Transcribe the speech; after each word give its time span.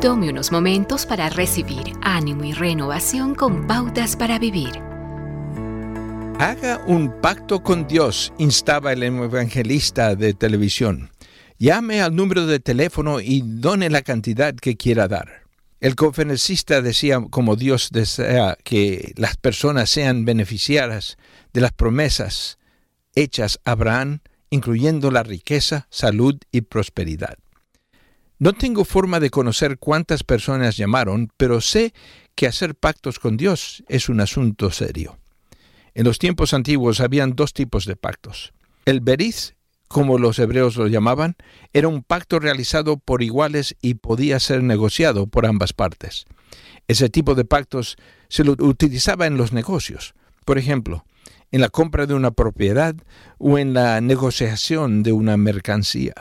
Tome 0.00 0.30
unos 0.30 0.50
momentos 0.50 1.04
para 1.04 1.28
recibir 1.28 1.92
ánimo 2.00 2.44
y 2.44 2.54
renovación 2.54 3.34
con 3.34 3.66
pautas 3.66 4.16
para 4.16 4.38
vivir. 4.38 4.70
Haga 6.38 6.82
un 6.86 7.20
pacto 7.20 7.62
con 7.62 7.86
Dios, 7.86 8.32
instaba 8.38 8.94
el 8.94 9.02
evangelista 9.02 10.16
de 10.16 10.32
televisión. 10.32 11.10
Llame 11.58 12.00
al 12.00 12.16
número 12.16 12.46
de 12.46 12.60
teléfono 12.60 13.20
y 13.20 13.42
done 13.44 13.90
la 13.90 14.00
cantidad 14.00 14.54
que 14.54 14.78
quiera 14.78 15.06
dar. 15.06 15.42
El 15.80 15.96
conferencista 15.96 16.80
decía 16.80 17.20
como 17.28 17.56
Dios 17.56 17.90
desea 17.92 18.56
que 18.64 19.12
las 19.16 19.36
personas 19.36 19.90
sean 19.90 20.24
beneficiadas 20.24 21.18
de 21.52 21.60
las 21.60 21.72
promesas 21.72 22.56
hechas 23.14 23.60
a 23.66 23.72
Abraham, 23.72 24.20
incluyendo 24.48 25.10
la 25.10 25.24
riqueza, 25.24 25.88
salud 25.90 26.38
y 26.50 26.62
prosperidad. 26.62 27.36
No 28.40 28.54
tengo 28.54 28.86
forma 28.86 29.20
de 29.20 29.28
conocer 29.28 29.76
cuántas 29.76 30.24
personas 30.24 30.78
llamaron, 30.78 31.30
pero 31.36 31.60
sé 31.60 31.92
que 32.34 32.46
hacer 32.46 32.74
pactos 32.74 33.18
con 33.18 33.36
Dios 33.36 33.84
es 33.86 34.08
un 34.08 34.18
asunto 34.18 34.70
serio. 34.70 35.18
En 35.92 36.04
los 36.04 36.18
tiempos 36.18 36.54
antiguos 36.54 37.00
habían 37.00 37.36
dos 37.36 37.52
tipos 37.52 37.84
de 37.84 37.96
pactos. 37.96 38.54
El 38.86 39.02
beriz, 39.02 39.56
como 39.88 40.16
los 40.16 40.38
hebreos 40.38 40.76
lo 40.76 40.86
llamaban, 40.86 41.36
era 41.74 41.88
un 41.88 42.02
pacto 42.02 42.38
realizado 42.38 42.96
por 42.96 43.22
iguales 43.22 43.76
y 43.82 43.94
podía 43.94 44.40
ser 44.40 44.62
negociado 44.62 45.26
por 45.26 45.44
ambas 45.44 45.74
partes. 45.74 46.24
Ese 46.88 47.10
tipo 47.10 47.34
de 47.34 47.44
pactos 47.44 47.98
se 48.30 48.42
lo 48.42 48.52
utilizaba 48.52 49.26
en 49.26 49.36
los 49.36 49.52
negocios. 49.52 50.14
Por 50.46 50.56
ejemplo, 50.56 51.04
en 51.52 51.60
la 51.60 51.68
compra 51.68 52.06
de 52.06 52.14
una 52.14 52.30
propiedad 52.30 52.94
o 53.36 53.58
en 53.58 53.74
la 53.74 54.00
negociación 54.00 55.02
de 55.02 55.12
una 55.12 55.36
mercancía. 55.36 56.14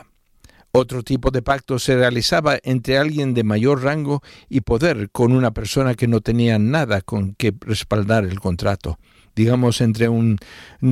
Otro 0.72 1.04
tipo 1.04 1.32
de 1.32 1.42
pacto 1.42 1.80
se 1.80 1.96
realizaba 1.96 2.60
entre 2.64 2.98
alguien 2.98 3.34
de 3.34 3.44
mayor 3.44 3.84
rango 3.84 4.22
y 4.50 4.62
poder 4.62 5.10
con 5.12 5.32
una 5.32 5.52
persona 5.52 5.96
que 5.96 6.08
no 6.08 6.22
tenía 6.22 6.60
nada 6.60 7.02
con 7.02 7.34
que 7.34 7.54
respaldar 7.62 8.26
el 8.26 8.40
contrato, 8.40 9.00
digamos 9.36 9.82
entre 9.82 10.10
un 10.10 10.38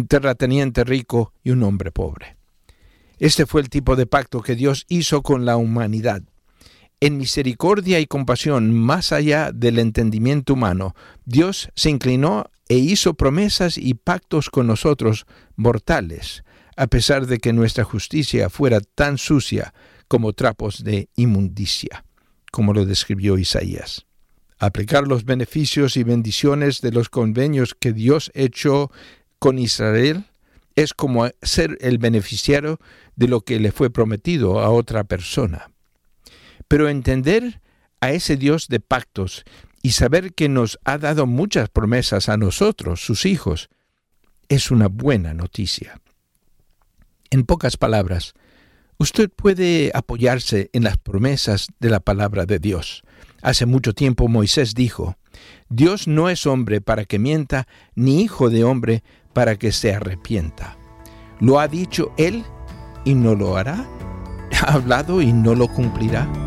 terrateniente 0.07 0.83
rico 0.83 1.33
y 1.43 1.51
un 1.51 1.61
hombre 1.63 1.91
pobre. 1.91 2.37
Este 3.19 3.45
fue 3.45 3.61
el 3.61 3.69
tipo 3.69 3.95
de 3.95 4.05
pacto 4.05 4.41
que 4.41 4.55
Dios 4.55 4.85
hizo 4.89 5.23
con 5.23 5.45
la 5.45 5.57
humanidad. 5.57 6.21
En 6.99 7.17
misericordia 7.17 7.99
y 7.99 8.07
compasión, 8.07 8.73
más 8.73 9.11
allá 9.11 9.51
del 9.51 9.77
entendimiento 9.77 10.53
humano, 10.53 10.95
Dios 11.25 11.69
se 11.75 11.91
inclinó 11.91 12.49
e 12.69 12.77
hizo 12.77 13.13
promesas 13.13 13.77
y 13.77 13.93
pactos 13.93 14.49
con 14.49 14.65
nosotros 14.67 15.25
mortales, 15.55 16.43
a 16.77 16.87
pesar 16.87 17.25
de 17.25 17.39
que 17.39 17.53
nuestra 17.53 17.83
justicia 17.83 18.49
fuera 18.49 18.79
tan 18.79 19.17
sucia 19.17 19.73
como 20.07 20.33
trapos 20.33 20.83
de 20.83 21.09
inmundicia, 21.15 22.05
como 22.51 22.73
lo 22.73 22.85
describió 22.85 23.37
Isaías. 23.37 24.05
Aplicar 24.59 25.07
los 25.07 25.25
beneficios 25.25 25.97
y 25.97 26.03
bendiciones 26.03 26.81
de 26.81 26.91
los 26.91 27.09
convenios 27.09 27.75
que 27.77 27.93
Dios 27.93 28.31
echó 28.33 28.91
con 29.39 29.59
Israel 29.59 30.25
es 30.75 30.93
como 30.93 31.27
ser 31.41 31.77
el 31.81 31.97
beneficiario 31.97 32.79
de 33.15 33.27
lo 33.27 33.41
que 33.41 33.59
le 33.59 33.71
fue 33.71 33.89
prometido 33.89 34.59
a 34.59 34.69
otra 34.69 35.03
persona. 35.03 35.71
Pero 36.67 36.89
entender 36.89 37.61
a 38.01 38.11
ese 38.11 38.37
Dios 38.37 38.67
de 38.67 38.79
pactos 38.79 39.43
y 39.81 39.91
saber 39.91 40.33
que 40.33 40.49
nos 40.49 40.79
ha 40.85 40.99
dado 40.99 41.25
muchas 41.25 41.69
promesas 41.69 42.29
a 42.29 42.37
nosotros, 42.37 43.01
sus 43.01 43.25
hijos, 43.25 43.69
es 44.49 44.69
una 44.69 44.87
buena 44.87 45.33
noticia. 45.33 45.99
En 47.29 47.43
pocas 47.43 47.77
palabras, 47.77 48.33
usted 48.97 49.29
puede 49.29 49.91
apoyarse 49.93 50.69
en 50.73 50.83
las 50.83 50.97
promesas 50.97 51.67
de 51.79 51.89
la 51.89 51.99
palabra 51.99 52.45
de 52.45 52.59
Dios. 52.59 53.03
Hace 53.41 53.65
mucho 53.65 53.93
tiempo 53.93 54.27
Moisés 54.27 54.73
dijo, 54.73 55.17
Dios 55.69 56.07
no 56.07 56.29
es 56.29 56.45
hombre 56.45 56.81
para 56.81 57.05
que 57.05 57.19
mienta, 57.19 57.67
ni 57.95 58.21
hijo 58.21 58.49
de 58.49 58.63
hombre 58.63 59.03
para 59.33 59.57
que 59.57 59.71
se 59.71 59.93
arrepienta. 59.93 60.77
¿Lo 61.39 61.59
ha 61.59 61.67
dicho 61.67 62.13
él 62.17 62.43
y 63.05 63.13
no 63.13 63.35
lo 63.35 63.57
hará? 63.57 63.87
¿Ha 64.61 64.73
hablado 64.73 65.21
y 65.21 65.33
no 65.33 65.53
lo 65.53 65.67
cumplirá? 65.67 66.46